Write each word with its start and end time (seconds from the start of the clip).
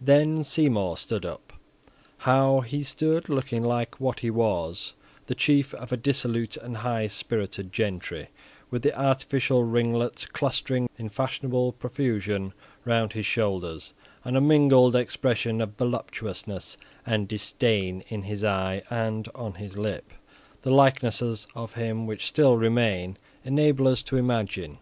Then 0.00 0.44
Seymour 0.44 0.96
stood 0.96 1.26
up. 1.26 1.54
How 2.18 2.60
he 2.60 2.84
stood, 2.84 3.28
looking 3.28 3.64
like 3.64 3.98
what 4.00 4.20
he 4.20 4.30
was, 4.30 4.94
the 5.26 5.34
chief 5.34 5.74
of 5.74 5.90
a 5.90 5.96
dissolute 5.96 6.56
and 6.56 6.76
high 6.76 7.08
spirited 7.08 7.72
gentry, 7.72 8.28
with 8.70 8.82
the 8.82 8.96
artificial 8.96 9.64
ringlets 9.64 10.24
clustering 10.26 10.88
in 10.98 11.08
fashionable 11.08 11.72
profusion 11.72 12.52
round 12.84 13.14
his 13.14 13.26
shoulders, 13.26 13.92
and 14.24 14.36
a 14.36 14.40
mingled 14.40 14.94
expression 14.94 15.60
of 15.60 15.70
voluptuousness 15.74 16.76
and 17.04 17.26
disdain 17.26 18.04
in 18.06 18.22
his 18.22 18.44
eye 18.44 18.82
and 18.88 19.28
on 19.34 19.54
his 19.54 19.76
lip, 19.76 20.12
the 20.60 20.70
likenesses 20.70 21.48
of 21.56 21.74
him 21.74 22.06
which 22.06 22.28
still 22.28 22.56
remain 22.56 23.18
enable 23.44 23.88
us 23.88 24.04
to 24.04 24.16
imagine. 24.16 24.78